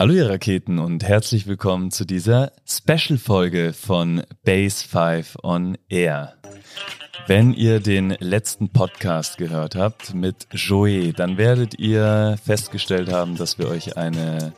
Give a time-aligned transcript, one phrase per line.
[0.00, 6.36] Hallo ihr Raketen und herzlich willkommen zu dieser Special-Folge von Base 5 on Air.
[7.26, 13.58] Wenn ihr den letzten Podcast gehört habt mit Joey, dann werdet ihr festgestellt haben, dass
[13.58, 14.54] wir euch eine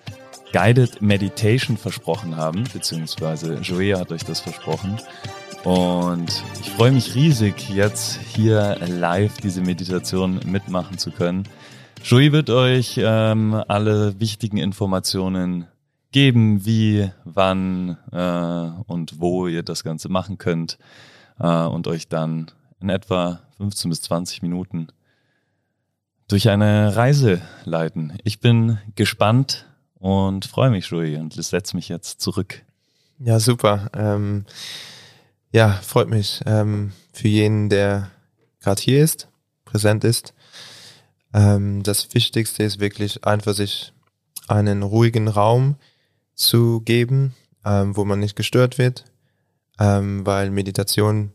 [0.53, 5.01] Guided Meditation versprochen haben, beziehungsweise Joey hat euch das versprochen.
[5.65, 11.49] Und ich freue mich riesig, jetzt hier live diese Meditation mitmachen zu können.
[12.04, 15.69] Joey wird euch ähm, alle wichtigen Informationen
[16.10, 20.79] geben, wie, wann äh, und wo ihr das Ganze machen könnt
[21.38, 24.88] äh, und euch dann in etwa 15 bis 20 Minuten
[26.29, 28.19] durch eine Reise leiten.
[28.24, 32.62] Ich bin gespannt und freue mich, Joey, und setze mich jetzt zurück.
[33.21, 33.91] Ja, super.
[33.95, 34.45] Ähm,
[35.52, 36.41] ja, freut mich.
[36.46, 38.10] Ähm, für jeden, der
[38.60, 39.29] gerade hier ist,
[39.65, 40.34] präsent ist.
[41.35, 43.93] Ähm, das Wichtigste ist wirklich einfach sich
[44.49, 45.77] einen ruhigen Raum
[46.35, 49.05] zu geben, ähm, wo man nicht gestört wird,
[49.79, 51.33] ähm, weil Meditation,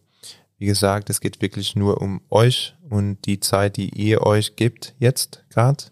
[0.58, 4.96] wie gesagt, es geht wirklich nur um euch und die Zeit, die ihr euch gibt
[5.00, 5.86] jetzt gerade.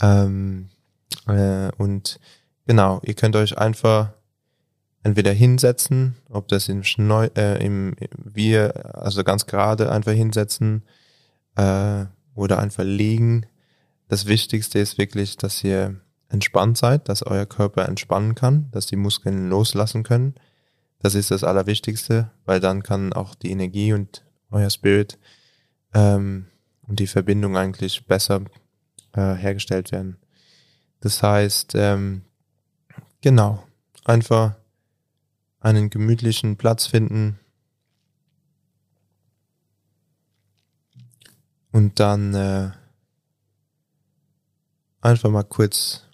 [0.00, 0.68] Ähm,
[1.26, 2.20] äh, und
[2.66, 4.12] genau, ihr könnt euch einfach
[5.02, 10.84] entweder hinsetzen, ob das im Schneu äh, im wir also ganz gerade einfach hinsetzen
[11.56, 13.46] äh, oder einfach liegen.
[14.08, 18.96] Das Wichtigste ist wirklich, dass ihr entspannt seid, dass euer Körper entspannen kann, dass die
[18.96, 20.34] Muskeln loslassen können.
[21.00, 25.18] Das ist das Allerwichtigste, weil dann kann auch die Energie und euer Spirit
[25.94, 26.46] ähm,
[26.82, 28.42] und die Verbindung eigentlich besser
[29.12, 30.18] äh, hergestellt werden.
[31.00, 32.22] Das heißt, ähm,
[33.20, 33.64] genau,
[34.04, 34.54] einfach
[35.60, 37.38] einen gemütlichen Platz finden,
[41.72, 42.70] Und dann äh,
[45.00, 46.04] einfach mal kurz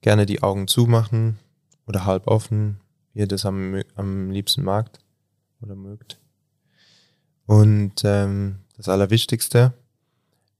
[0.00, 1.38] gerne die Augen zumachen
[1.86, 2.80] oder halb offen,
[3.12, 5.00] wie ihr das am, am liebsten magt
[5.60, 6.18] oder mögt.
[7.46, 9.74] Und ähm, das Allerwichtigste,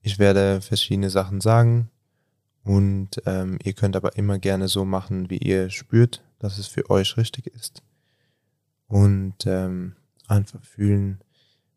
[0.03, 1.89] ich werde verschiedene Sachen sagen
[2.65, 6.91] und ähm, ihr könnt aber immer gerne so machen, wie ihr spürt, dass es für
[6.91, 7.83] euch richtig ist.
[8.89, 9.95] Und ähm,
[10.27, 11.21] einfach fühlen,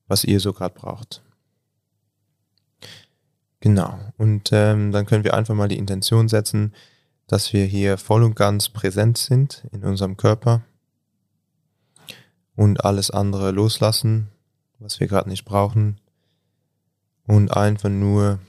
[0.07, 1.21] was ihr so gerade braucht.
[3.63, 3.97] Genau.
[4.17, 6.73] Und ähm, dann können wir einfach mal die Intention setzen,
[7.27, 10.63] dass wir hier voll und ganz präsent sind in unserem Körper
[12.57, 14.27] und alles andere loslassen,
[14.79, 16.01] was wir gerade nicht brauchen
[17.25, 18.39] und einfach nur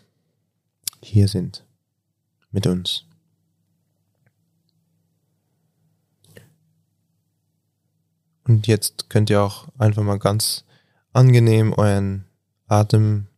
[1.00, 1.64] hier sind
[2.50, 3.04] mit uns.
[8.48, 10.64] Und jetzt könnt ihr auch einfach mal ganz
[11.12, 12.24] angenehm euren
[12.66, 13.28] Atem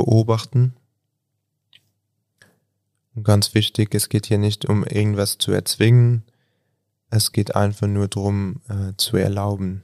[0.00, 0.74] beobachten.
[3.14, 6.24] Und ganz wichtig, es geht hier nicht um irgendwas zu erzwingen,
[7.10, 9.82] es geht einfach nur darum äh, zu erlauben.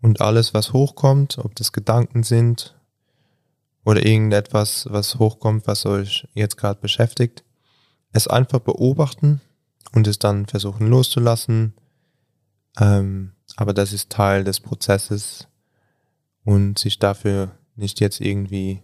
[0.00, 2.74] Und alles, was hochkommt, ob das Gedanken sind
[3.84, 7.44] oder irgendetwas, was hochkommt, was euch jetzt gerade beschäftigt,
[8.12, 9.40] es einfach beobachten
[9.92, 11.74] und es dann versuchen loszulassen.
[12.80, 15.46] Ähm, aber das ist Teil des Prozesses
[16.44, 18.82] und sich dafür nicht jetzt irgendwie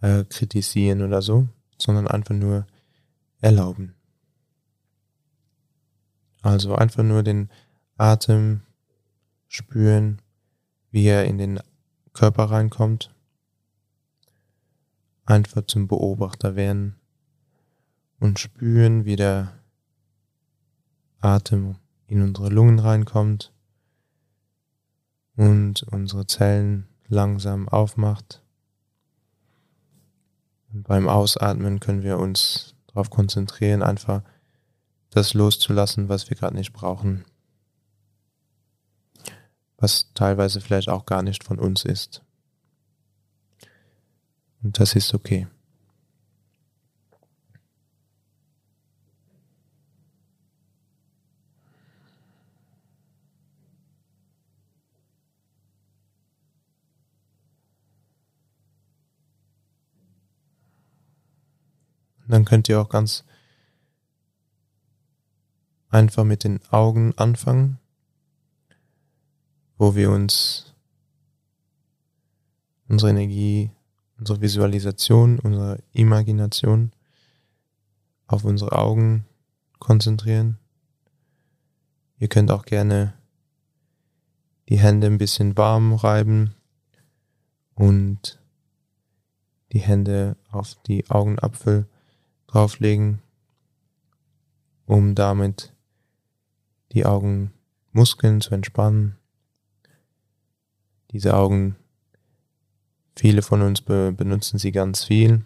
[0.00, 2.66] äh, kritisieren oder so, sondern einfach nur
[3.40, 3.94] erlauben.
[6.42, 7.50] Also einfach nur den
[7.96, 8.62] Atem
[9.48, 10.20] spüren,
[10.90, 11.60] wie er in den
[12.12, 13.14] Körper reinkommt.
[15.24, 16.96] Einfach zum Beobachter werden
[18.18, 19.58] und spüren, wie der
[21.20, 23.52] Atem in unsere Lungen reinkommt
[25.36, 28.42] und unsere Zellen langsam aufmacht.
[30.72, 34.22] Und beim Ausatmen können wir uns darauf konzentrieren, einfach
[35.10, 37.24] das loszulassen, was wir gerade nicht brauchen.
[39.76, 42.22] Was teilweise vielleicht auch gar nicht von uns ist.
[44.62, 45.48] Und das ist okay.
[62.32, 63.24] Dann könnt ihr auch ganz
[65.90, 67.78] einfach mit den Augen anfangen,
[69.76, 70.74] wo wir uns
[72.88, 73.70] unsere Energie,
[74.18, 76.92] unsere Visualisation, unsere Imagination
[78.26, 79.26] auf unsere Augen
[79.78, 80.58] konzentrieren.
[82.18, 83.12] Ihr könnt auch gerne
[84.70, 86.54] die Hände ein bisschen warm reiben
[87.74, 88.40] und
[89.72, 91.86] die Hände auf die Augenapfel
[92.52, 93.20] drauflegen,
[94.86, 95.72] um damit
[96.92, 99.16] die Augenmuskeln zu entspannen.
[101.12, 101.76] Diese Augen,
[103.16, 105.44] viele von uns be benutzen sie ganz viel.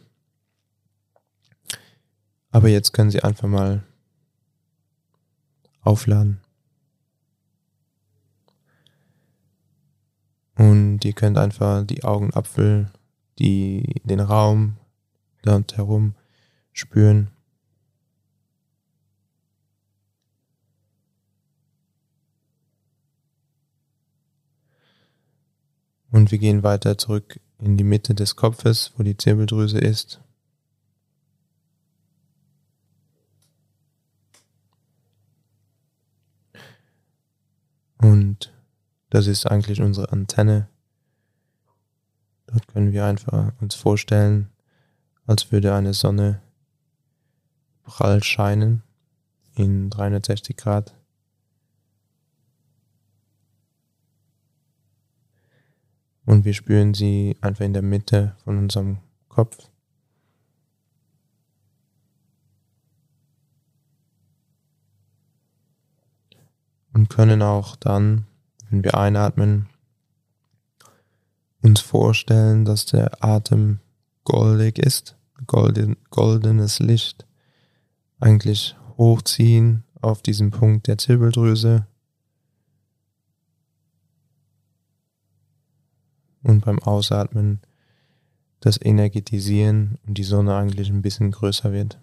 [2.50, 3.84] Aber jetzt können Sie einfach mal
[5.82, 6.40] aufladen.
[10.56, 12.90] Und ihr könnt einfach die Augenapfel,
[13.38, 14.78] die, den Raum
[15.42, 16.14] dort herum
[16.76, 17.30] spüren.
[26.10, 30.20] Und wir gehen weiter zurück in die Mitte des Kopfes, wo die Zirbeldrüse ist.
[37.98, 38.52] Und
[39.10, 40.68] das ist eigentlich unsere Antenne.
[42.46, 44.50] Dort können wir einfach uns vorstellen,
[45.26, 46.40] als würde eine Sonne
[47.86, 48.82] prall scheinen
[49.54, 50.94] in 360 Grad.
[56.26, 58.98] Und wir spüren sie einfach in der Mitte von unserem
[59.28, 59.70] Kopf.
[66.92, 68.26] Und können auch dann,
[68.68, 69.68] wenn wir einatmen,
[71.62, 73.80] uns vorstellen, dass der Atem
[74.24, 75.16] goldig ist,
[75.46, 77.25] golden, goldenes Licht
[78.20, 81.86] eigentlich hochziehen auf diesen Punkt der Zirbeldrüse
[86.42, 87.60] und beim Ausatmen
[88.60, 91.98] das Energetisieren und die Sonne eigentlich ein bisschen größer wird.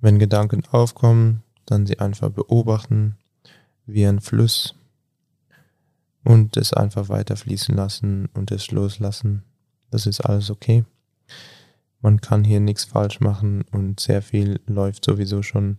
[0.00, 3.16] Wenn Gedanken aufkommen, dann sie einfach beobachten
[3.86, 4.74] wie ein Fluss
[6.24, 9.44] und es einfach weiter fließen lassen und es loslassen.
[9.90, 10.84] Das ist alles okay.
[12.00, 15.78] Man kann hier nichts falsch machen und sehr viel läuft sowieso schon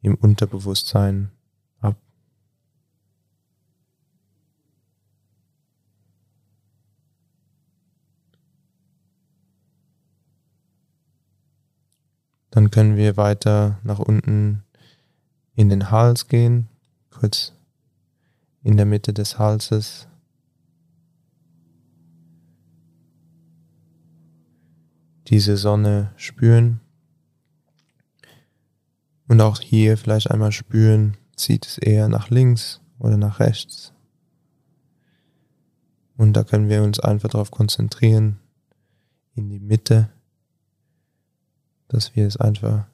[0.00, 1.30] im Unterbewusstsein
[12.60, 14.64] Dann können wir weiter nach unten
[15.54, 16.68] in den Hals gehen,
[17.08, 17.54] kurz
[18.62, 20.06] in der Mitte des Halses.
[25.28, 26.80] Diese Sonne spüren.
[29.26, 33.94] Und auch hier vielleicht einmal spüren, zieht es eher nach links oder nach rechts.
[36.18, 38.38] Und da können wir uns einfach darauf konzentrieren,
[39.34, 40.10] in die Mitte,
[41.90, 42.86] dass wir es einfach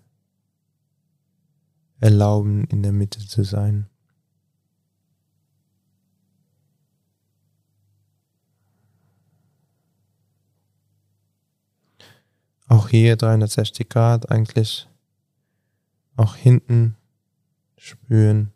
[2.01, 3.87] erlauben, in der Mitte zu sein.
[12.69, 14.89] Auch hier 360 Grad eigentlich.
[16.17, 16.97] Auch hinten
[17.77, 18.51] spüren,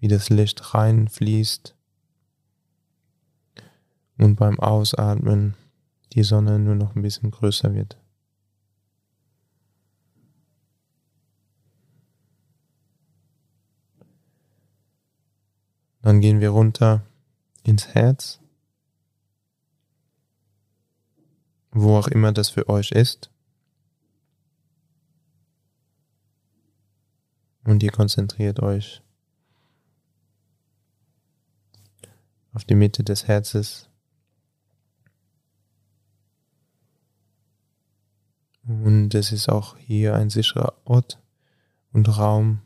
[0.00, 1.74] wie das Licht reinfließt.
[4.16, 5.54] Und beim Ausatmen
[6.14, 7.97] die Sonne nur noch ein bisschen größer wird.
[16.02, 17.04] Dann gehen wir runter
[17.64, 18.40] ins Herz.
[21.70, 23.30] wo auch immer das für euch ist.
[27.64, 29.02] Und ihr konzentriert euch
[32.54, 33.88] auf die Mitte des Herzens.
[38.64, 41.20] Und es ist auch hier ein sicherer Ort
[41.92, 42.60] und Raum,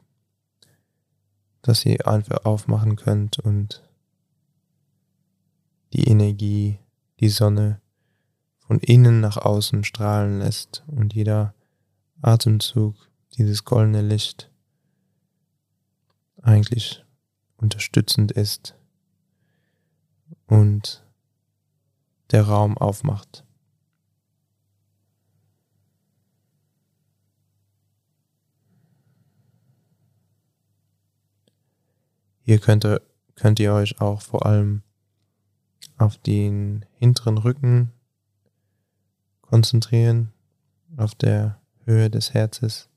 [1.62, 3.82] dass ihr einfach aufmachen könnt und
[5.92, 6.78] die Energie,
[7.20, 7.80] die Sonne
[8.58, 11.54] von innen nach außen strahlen lässt und jeder
[12.20, 12.96] Atemzug
[13.36, 14.50] dieses goldene Licht
[16.42, 17.04] eigentlich
[17.56, 18.74] unterstützend ist
[20.46, 21.04] und
[22.30, 23.44] der Raum aufmacht.
[32.52, 33.00] Hier könnt ihr,
[33.34, 34.82] könnt ihr euch auch vor allem
[35.96, 37.92] auf den hinteren Rücken
[39.40, 40.34] konzentrieren
[40.98, 42.90] auf der Höhe des Herzes.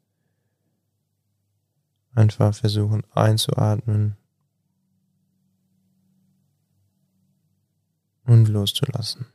[2.13, 4.17] Einfach versuchen einzuatmen
[8.25, 9.25] und loszulassen.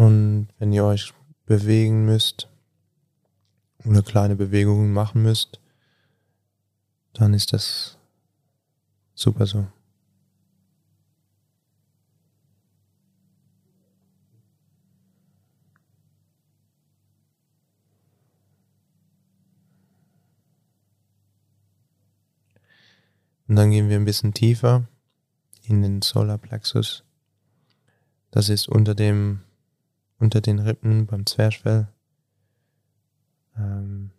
[0.00, 1.12] Und wenn ihr euch
[1.44, 2.48] bewegen müsst
[3.84, 5.60] oder kleine Bewegungen machen müsst,
[7.12, 7.98] dann ist das
[9.14, 9.66] super so.
[23.48, 24.88] Und dann gehen wir ein bisschen tiefer
[25.64, 27.04] in den Solarplexus.
[28.30, 29.42] Das ist unter dem,
[30.20, 31.88] unter den Rippen beim Zwerchfell.
[33.56, 34.10] Ähm,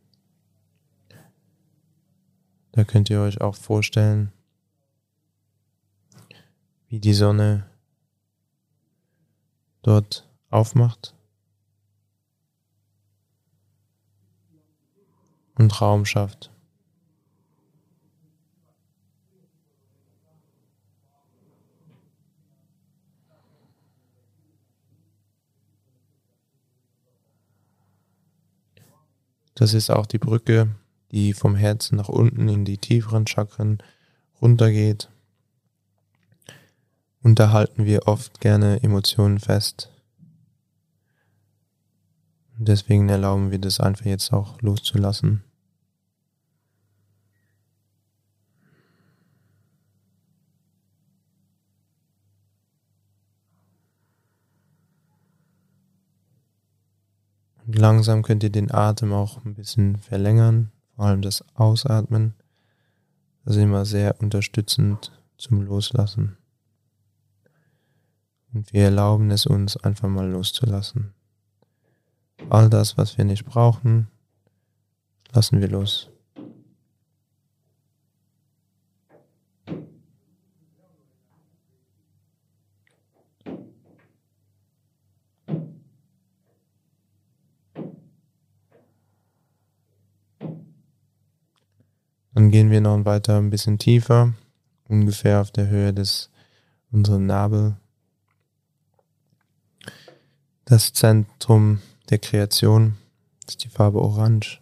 [2.73, 4.33] da könnt ihr euch auch vorstellen,
[6.87, 7.65] wie die Sonne
[9.83, 11.15] dort aufmacht
[15.55, 16.51] und Raum schafft.
[29.61, 30.69] Das ist auch die Brücke,
[31.11, 33.77] die vom Herzen nach unten in die tieferen Chakren
[34.41, 35.07] runtergeht.
[37.21, 39.91] Und da halten wir oft gerne Emotionen fest.
[42.57, 45.43] deswegen erlauben wir das einfach jetzt auch loszulassen.
[57.77, 62.33] Langsam könnt ihr den Atem auch ein bisschen verlängern, vor allem das Ausatmen.
[63.43, 66.37] Das ist immer sehr unterstützend zum Loslassen.
[68.53, 71.13] Und wir erlauben es uns einfach mal loszulassen.
[72.49, 74.07] All das, was wir nicht brauchen,
[75.33, 76.10] lassen wir los.
[92.33, 94.33] Dann gehen wir noch weiter ein bisschen tiefer,
[94.87, 96.29] ungefähr auf der Höhe des
[96.91, 97.75] unseren Nabel.
[100.65, 102.95] Das Zentrum der Kreation
[103.47, 104.61] ist die Farbe Orange.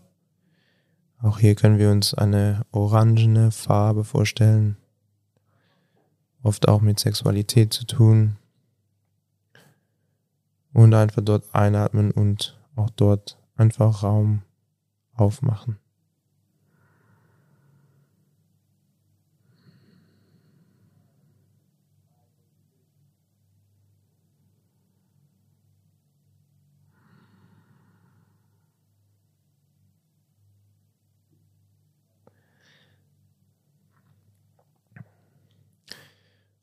[1.21, 4.77] Auch hier können wir uns eine orangene Farbe vorstellen.
[6.41, 8.37] Oft auch mit Sexualität zu tun.
[10.73, 14.43] Und einfach dort einatmen und auch dort einfach Raum
[15.13, 15.77] aufmachen.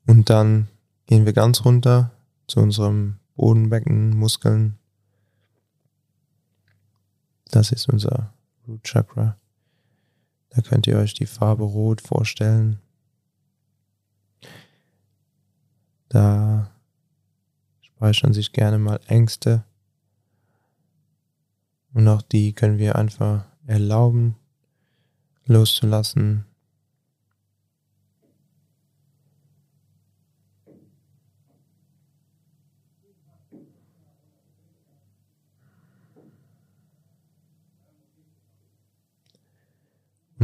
[0.07, 0.69] Und dann
[1.05, 2.11] gehen wir ganz runter
[2.47, 4.79] zu unserem Bodenbecken, Muskeln.
[7.51, 8.33] Das ist unser
[8.67, 9.37] Root Chakra.
[10.49, 12.79] Da könnt ihr euch die Farbe Rot vorstellen.
[16.09, 16.71] Da
[17.81, 19.65] speichern sich gerne mal Ängste.
[21.93, 24.35] Und auch die können wir einfach erlauben,
[25.45, 26.45] loszulassen,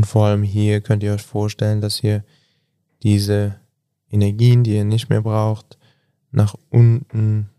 [0.03, 2.25] Und vor allem hier könnt ihr euch vorstellen, dass ihr
[3.03, 3.61] diese
[4.11, 5.77] Energien, die ihr nicht mehr braucht,
[6.29, 7.49] nach unten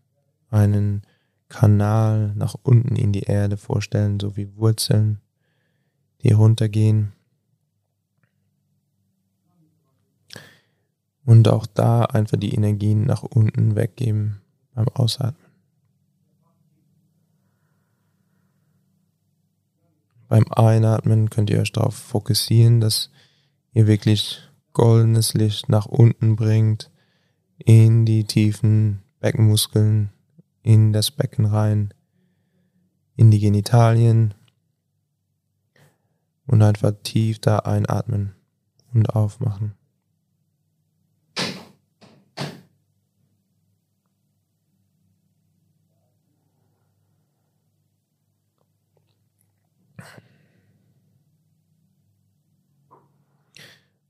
[0.50, 1.06] einen
[1.48, 5.22] Kanal nach unten in die Erde vorstellen, so wie Wurzeln,
[6.22, 7.14] die runtergehen.
[11.24, 14.42] Und auch da einfach die Energien nach unten weggeben
[14.74, 15.43] beim Ausatmen.
[20.34, 23.08] Beim Einatmen könnt ihr euch darauf fokussieren, dass
[23.72, 24.40] ihr wirklich
[24.72, 26.90] goldenes Licht nach unten bringt,
[27.56, 30.10] in die tiefen Beckenmuskeln,
[30.64, 31.94] in das Becken rein,
[33.14, 34.34] in die Genitalien
[36.48, 38.34] und einfach tief da einatmen
[38.92, 39.74] und aufmachen.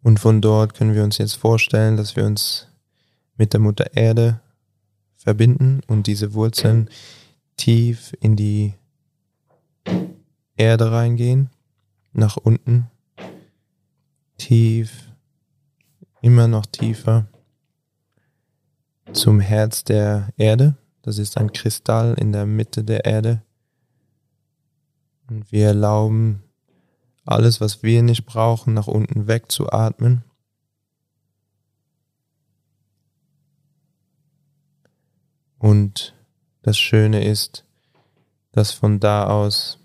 [0.05, 2.69] Und von dort können wir uns jetzt vorstellen, dass wir uns
[3.37, 4.39] mit der Mutter Erde
[5.17, 6.91] verbinden und diese Wurzeln
[7.57, 8.75] tief in die
[10.57, 11.49] Erde reingehen,
[12.13, 12.91] nach unten,
[14.37, 15.11] tief,
[16.21, 17.27] immer noch tiefer
[19.15, 23.43] zum Herz der Erde, Das ist ein Kristall in der Mitte der Erde.
[25.29, 26.44] Und wir erlauben
[27.25, 30.25] alles, was wir nicht brauchen, nach unten wegzuatmen.
[35.59, 36.15] Und
[36.63, 37.65] das Schöne ist,
[38.53, 39.79] dass von da aus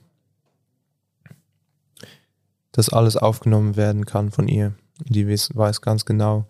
[2.71, 4.73] das alles aufgenommen werden kann von ihr.
[4.99, 6.45] Die weiß ganz genau,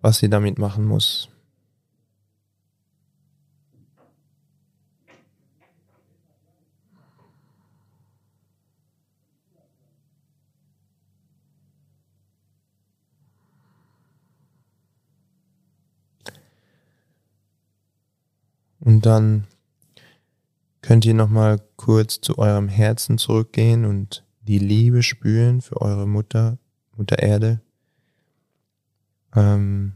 [0.00, 1.28] was sie damit machen muss.
[18.86, 19.48] Und dann
[20.80, 26.58] könnt ihr nochmal kurz zu eurem Herzen zurückgehen und die Liebe spüren für eure Mutter,
[26.96, 27.60] Mutter Erde.
[29.34, 29.94] Ähm,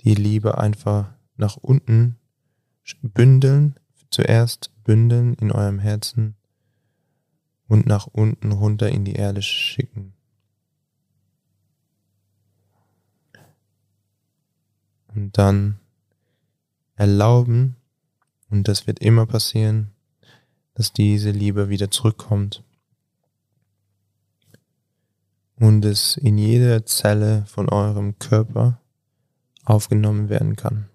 [0.00, 2.18] die Liebe einfach nach unten
[3.02, 3.78] bündeln,
[4.10, 6.34] zuerst bündeln in eurem Herzen
[7.68, 10.12] und nach unten runter in die Erde schicken.
[15.14, 15.78] Und dann
[17.00, 17.76] erlauben,
[18.50, 19.90] und das wird immer passieren,
[20.74, 22.62] dass diese Liebe wieder zurückkommt
[25.56, 28.82] und es in jeder Zelle von eurem Körper
[29.64, 30.90] aufgenommen werden kann.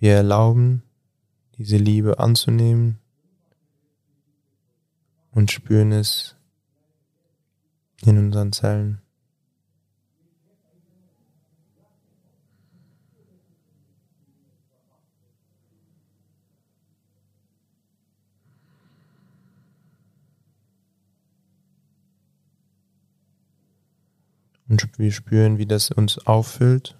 [0.00, 0.82] Wir erlauben,
[1.58, 2.98] diese Liebe anzunehmen
[5.30, 6.34] und spüren es
[8.02, 9.05] in unseren Zellen.
[24.68, 26.98] Und wir spüren, wie das uns auffüllt.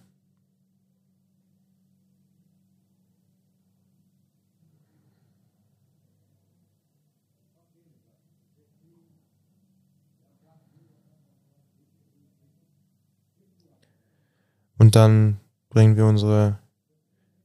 [14.78, 16.58] Und dann bringen wir unsere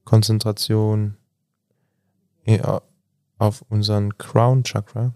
[0.04, 1.16] Konzentration
[3.38, 5.14] auf unseren Crown Chakra,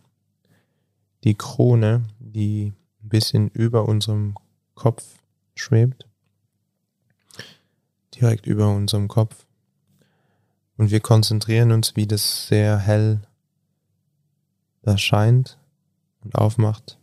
[1.23, 4.35] die Krone, die ein bisschen über unserem
[4.77, 5.19] Kopf
[5.57, 6.07] schwebt,
[8.15, 9.45] direkt über unserem Kopf.
[10.77, 13.23] Und wir konzentrieren uns, wie das sehr hell
[14.83, 15.59] erscheint
[16.23, 16.99] und aufmacht.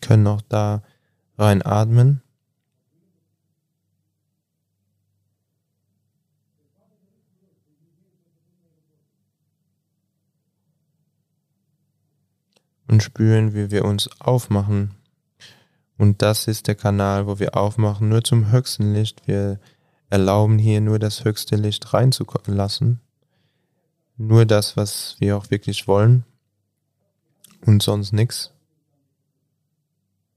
[0.00, 0.82] Können auch da
[1.36, 2.22] rein atmen.
[12.88, 14.94] Und spüren, wie wir uns aufmachen.
[15.98, 19.26] Und das ist der Kanal, wo wir aufmachen, nur zum höchsten Licht.
[19.26, 19.60] Wir
[20.10, 23.00] erlauben hier nur das höchste Licht reinzukommen lassen.
[24.16, 26.24] Nur das, was wir auch wirklich wollen.
[27.66, 28.52] Und sonst nichts.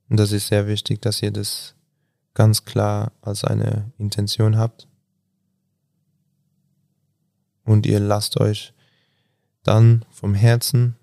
[0.09, 1.75] Und das ist sehr wichtig, dass ihr das
[2.33, 4.87] ganz klar als eine Intention habt.
[7.63, 8.73] Und ihr lasst euch
[9.63, 10.97] dann vom Herzen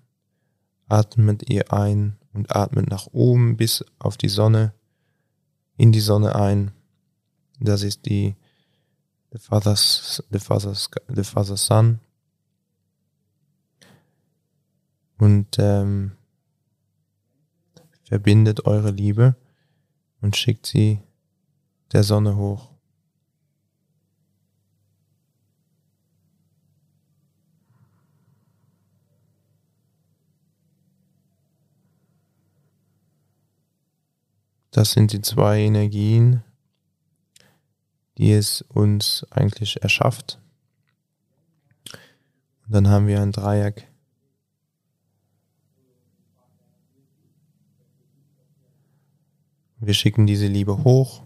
[0.89, 4.73] atmet ihr ein und atmet nach oben bis auf die Sonne,
[5.77, 6.71] in die Sonne ein.
[7.59, 8.35] Das ist die
[9.31, 11.99] the Father's, the Father's, the Father's Son.
[15.17, 16.13] Und ähm,
[18.03, 19.35] verbindet eure Liebe
[20.21, 21.01] und schickt sie
[21.91, 22.68] der Sonne hoch.
[34.71, 36.43] Das sind die zwei Energien,
[38.17, 40.39] die es uns eigentlich erschafft.
[42.65, 43.87] Und dann haben wir ein Dreieck.
[49.79, 51.23] Wir schicken diese Liebe hoch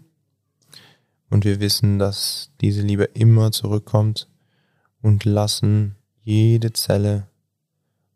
[1.28, 4.28] und wir wissen, dass diese Liebe immer zurückkommt
[5.02, 7.26] und lassen jede Zelle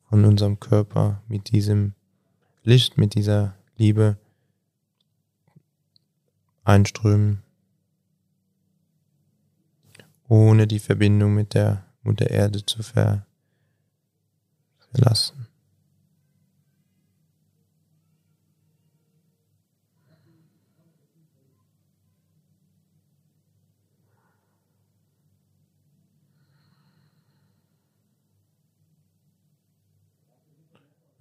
[0.09, 1.95] von unserem Körper mit diesem
[2.63, 4.17] Licht, mit dieser Liebe
[6.69, 7.43] einströmen,
[10.29, 13.27] ohne die Verbindung mit der Mutter Erde zu ver
[14.91, 15.47] verlassen.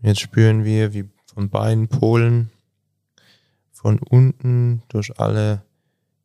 [0.01, 2.51] Jetzt spüren wir, wie von beiden Polen
[3.87, 5.63] von unten durch alle,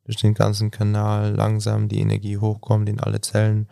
[0.03, 3.69] durch den ganzen Kanal langsam die Energie hochkommt in alle Zellen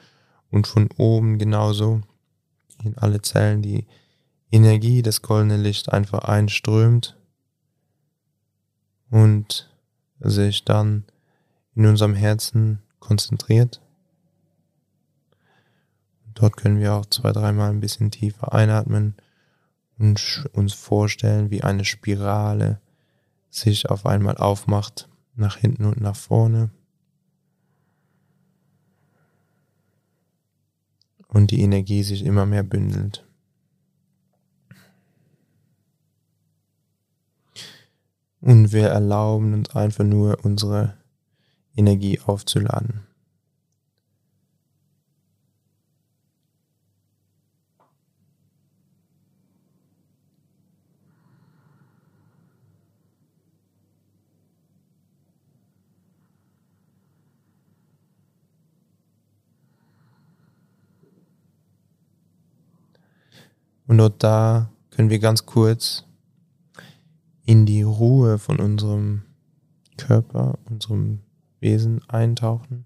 [0.50, 2.00] und von oben genauso
[2.86, 3.86] in alle Zellen die
[4.50, 7.18] Energie, das goldene Licht einfach einströmt
[9.10, 9.70] und
[10.22, 11.04] sich dann
[11.76, 13.82] in unserem Herzen konzentriert.
[16.34, 19.16] Dort können wir auch zwei, dreimal ein bisschen tiefer einatmen
[20.00, 22.80] und uns vorstellen, wie eine Spirale
[23.52, 26.72] sich auf einmal aufmacht, nach hinten und nach vorne.
[31.28, 33.26] Und die Energie sich immer mehr bündelt.
[38.42, 40.98] Und wir erlauben uns einfach nur unsere
[41.76, 43.11] Energie aufzuladen.
[63.92, 66.06] Und dort da können wir ganz kurz
[67.44, 69.24] in die Ruhe von unserem
[69.98, 71.20] Körper, unserem
[71.60, 72.86] Wesen eintauchen.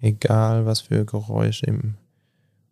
[0.00, 1.96] Egal was für Geräusche im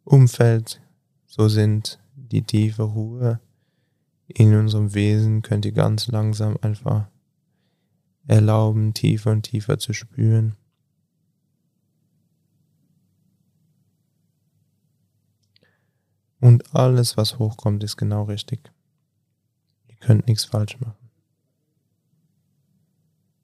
[0.04, 0.80] Umfeld
[1.26, 3.38] so sind, die tiefe Ruhe
[4.28, 7.04] in unserem Wesen könnt ihr ganz langsam einfach
[8.26, 10.56] erlauben, tiefer und tiefer zu spüren.
[16.40, 18.72] Und alles, was hochkommt, ist genau richtig.
[19.88, 21.10] Ihr könnt nichts falsch machen.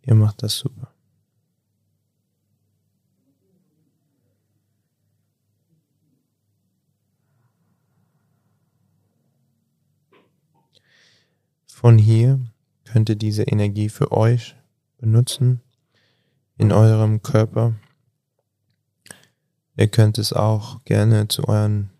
[0.02, 0.92] Ihr macht das super.
[11.66, 12.40] Von hier
[12.84, 14.56] könnt ihr diese Energie für euch
[14.96, 15.60] benutzen
[16.56, 17.74] in eurem Körper.
[19.76, 21.90] Ihr könnt es auch gerne zu euren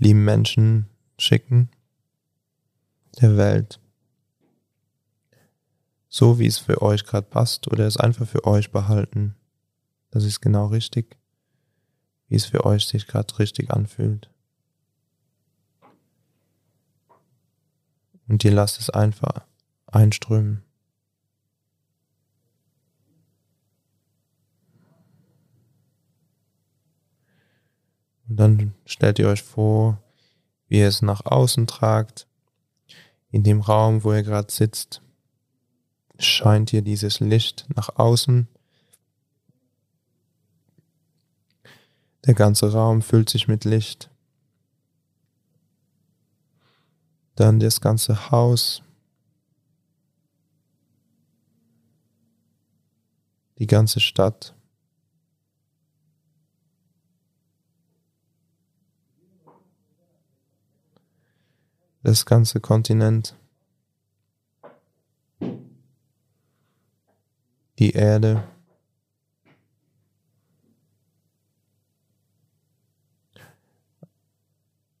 [0.00, 0.86] lieben Menschen
[1.18, 1.68] schicken,
[3.20, 3.78] der Welt,
[6.08, 9.36] so wie es für euch gerade passt oder es einfach für euch behalten.
[10.10, 11.16] Das ist genau richtig,
[12.28, 14.30] wie es für euch sich gerade richtig anfühlt.
[18.26, 19.44] Und ihr lasst es einfach
[19.86, 20.62] einströmen.
[28.30, 30.00] Und dann stellt ihr euch vor,
[30.68, 32.28] wie ihr es nach außen tragt.
[33.32, 35.02] In dem Raum, wo ihr gerade sitzt,
[36.16, 38.46] scheint ihr dieses Licht nach außen.
[42.24, 44.10] Der ganze Raum füllt sich mit Licht.
[47.34, 48.80] Dann das ganze Haus.
[53.58, 54.54] Die ganze Stadt.
[62.02, 63.36] Das ganze Kontinent,
[67.78, 68.44] die Erde,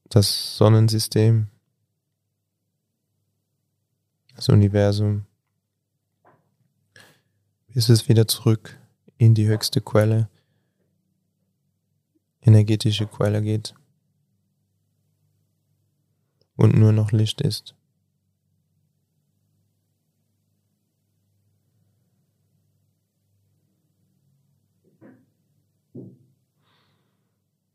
[0.08, 1.48] das Sonnensystem,
[4.34, 5.24] das Universum,
[7.68, 8.78] bis es wieder zurück
[9.16, 10.28] in die höchste Quelle,
[12.42, 13.74] energetische Quelle geht
[16.60, 17.74] und nur noch Licht ist.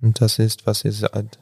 [0.02, 1.40] Und das ist, was ihr seid.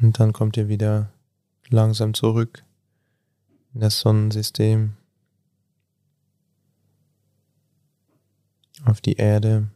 [0.00, 1.12] Und dann kommt ihr wieder
[1.68, 2.64] langsam zurück
[3.72, 4.96] in das Sonnensystem.
[8.84, 9.70] Auf die Erde,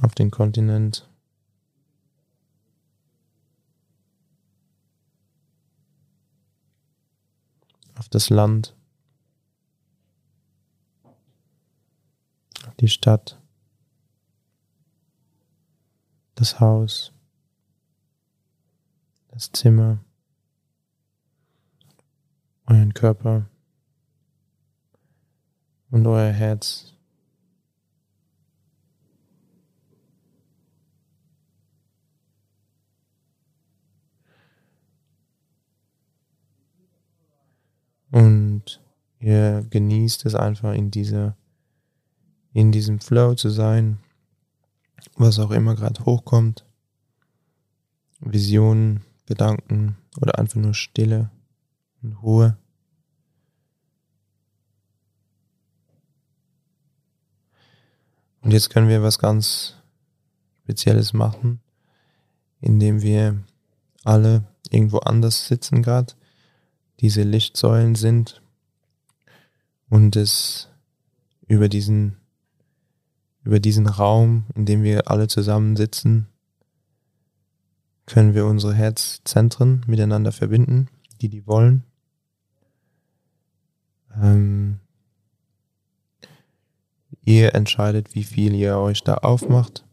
[0.00, 1.08] auf den Kontinent.
[7.98, 8.74] auf das Land,
[12.64, 13.40] auf die Stadt,
[16.36, 17.12] das Haus,
[19.28, 19.98] das Zimmer,
[22.66, 23.50] euren Körper
[25.90, 26.94] und euer Herz.
[38.10, 38.80] Und
[39.20, 41.36] ihr genießt es einfach in dieser,
[42.52, 43.98] in diesem Flow zu sein,
[45.16, 46.64] was auch immer gerade hochkommt.
[48.20, 51.30] Visionen, Gedanken oder einfach nur Stille
[52.02, 52.56] und Ruhe.
[58.42, 59.74] Und jetzt können wir was ganz
[60.62, 61.60] Spezielles machen,
[62.60, 63.42] indem wir
[64.04, 66.14] alle irgendwo anders sitzen gerade,
[67.00, 68.42] diese Lichtsäulen sind
[69.88, 70.68] und es
[71.46, 72.16] über diesen
[73.44, 76.26] über diesen Raum, in dem wir alle zusammen sitzen,
[78.04, 80.88] können wir unsere Herzzentren miteinander verbinden,
[81.22, 81.84] die die wollen.
[84.20, 84.80] Ähm,
[87.28, 89.84] ihr entscheidet, wie viel ihr euch da aufmacht,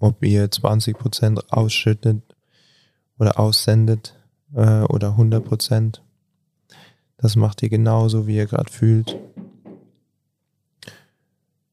[0.00, 2.20] ob ihr 20% ausschüttet
[3.16, 4.18] oder aussendet
[4.54, 6.00] äh, oder 100%.
[7.16, 9.16] Das macht ihr genauso, wie ihr gerade fühlt.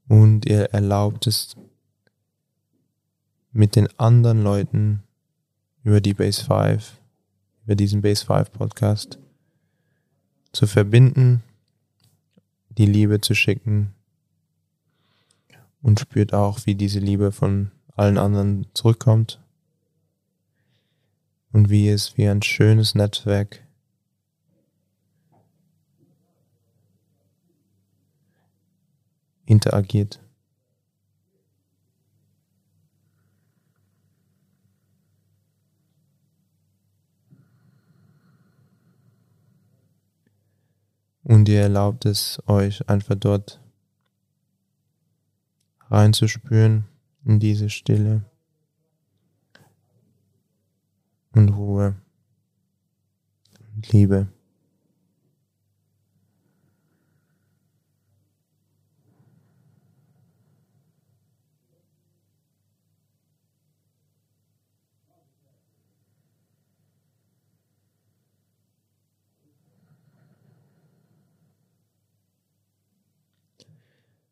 [0.08, 1.56] Und ihr erlaubt es
[3.52, 5.02] mit den anderen Leuten
[5.84, 6.96] über die Base 5,
[7.66, 9.18] über diesen Base 5 Podcast
[10.54, 11.42] zu verbinden,
[12.70, 13.96] die Liebe zu schicken
[15.82, 19.41] und spürt auch, wie diese Liebe von allen anderen zurückkommt
[21.52, 23.65] und wie es wie ein schönes Netzwerk
[29.46, 30.22] interagiert.
[41.24, 43.62] Und ihr erlaubt es euch einfach dort
[45.91, 46.86] reinzuspüren
[47.25, 48.23] in diese Stille
[51.34, 51.95] und Ruhe
[53.75, 54.27] und Liebe.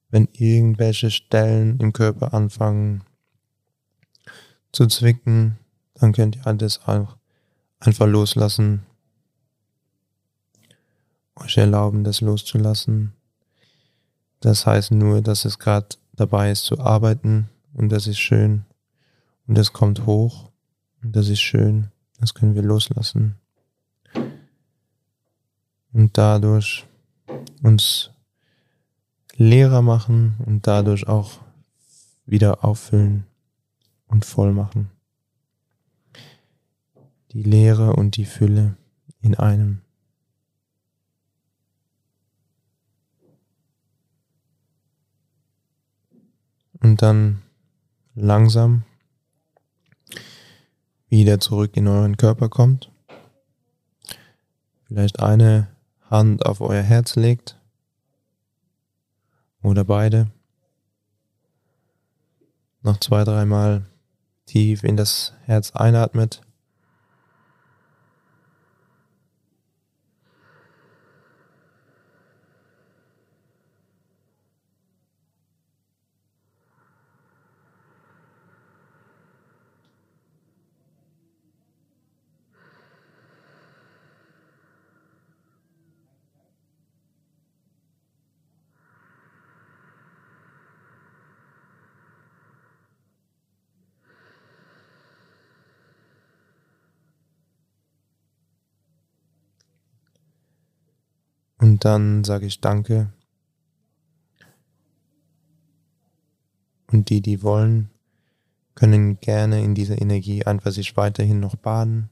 [0.10, 3.04] Wenn irgendwelche Stellen im Körper anfangen
[4.72, 5.58] zu zwicken,
[5.96, 8.86] dann könnt ihr alles einfach loslassen.
[11.36, 13.14] Euch erlauben, das loszulassen.
[14.40, 18.66] Das heißt nur, dass es gerade dabei ist zu arbeiten und das ist schön
[19.48, 20.52] und das kommt hoch
[21.02, 21.92] und das ist schön.
[22.20, 23.36] Das können wir loslassen.
[25.94, 26.86] Und dadurch
[27.64, 28.12] uns
[29.40, 31.40] leerer machen und dadurch auch
[32.26, 33.26] wieder auffüllen
[34.08, 34.92] und voll machen.
[37.32, 38.76] Die Leere und die Fülle
[39.22, 39.82] in einem.
[46.82, 47.42] Und dann
[48.16, 48.84] langsam
[51.08, 52.92] wieder zurück in euren Körper kommt.
[54.86, 55.70] Vielleicht eine
[56.10, 57.59] Hand auf euer Herz legt
[59.62, 60.28] oder beide.
[62.82, 63.86] Noch zwei, dreimal
[64.46, 66.42] tief in das Herz einatmet.
[101.80, 103.14] Dann sage ich Danke.
[106.92, 107.90] Und die, die wollen,
[108.76, 112.10] können gerne in dieser Energie einfach sich weiterhin noch baden,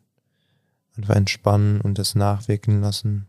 [0.95, 3.27] einfach entspannen und das nachwirken lassen.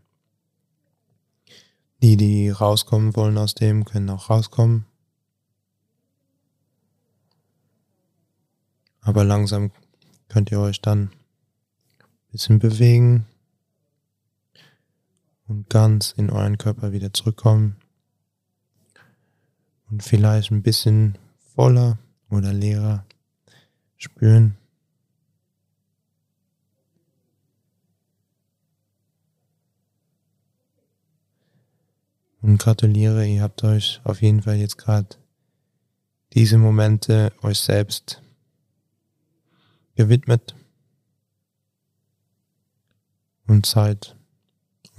[2.01, 4.85] Die, die rauskommen wollen aus dem, können auch rauskommen.
[9.01, 9.71] Aber langsam
[10.27, 13.25] könnt ihr euch dann ein bisschen bewegen,
[15.49, 17.75] und ganz in euren Körper wieder zurückkommen
[19.89, 21.17] und vielleicht ein bisschen
[21.55, 21.97] voller
[22.29, 23.03] oder leerer
[23.97, 24.55] spüren.
[32.41, 35.17] Und gratuliere, ihr habt euch auf jeden Fall jetzt gerade
[36.33, 38.21] diese Momente euch selbst
[39.95, 40.55] gewidmet
[43.47, 44.15] und Zeit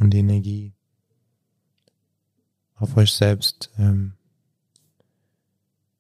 [0.00, 0.72] und Energie
[2.74, 4.14] auf euch selbst ähm,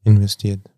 [0.02, 0.68] investiert.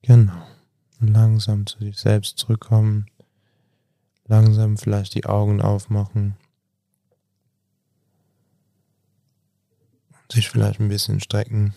[0.00, 0.46] Genau.
[1.00, 3.06] Langsam zu sich selbst zurückkommen.
[4.24, 6.36] Langsam vielleicht die Augen aufmachen.
[10.30, 11.74] Sich vielleicht ein bisschen strecken.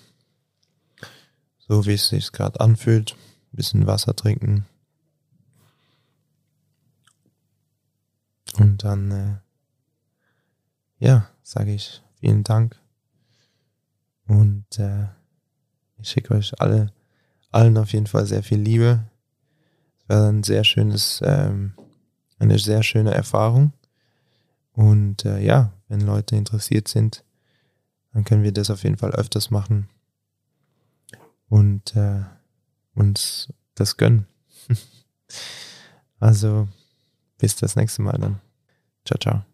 [1.70, 3.16] So wie es sich gerade anfühlt.
[3.54, 4.66] Ein bisschen Wasser trinken.
[8.58, 9.36] Und dann, äh,
[10.98, 12.76] ja, sage ich vielen Dank.
[14.28, 15.06] Und äh,
[16.00, 16.92] ich schicke euch alle,
[17.52, 19.04] allen auf jeden Fall sehr viel Liebe.
[20.00, 21.74] Es war ein sehr schönes, ähm,
[22.40, 23.74] eine sehr schöne Erfahrung.
[24.74, 27.24] Und äh, ja, wenn Leute interessiert sind,
[28.12, 29.88] dann können wir das auf jeden Fall öfters machen
[31.50, 32.22] und äh,
[32.96, 34.28] uns das gönnen.
[36.20, 36.68] also
[37.38, 38.40] bis das nächste Mal dann.
[39.06, 39.49] Ciao, ciao.